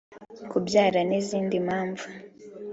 kubyara 0.49 0.99
n’izindi 1.09 1.55
mpamvu 1.65 2.05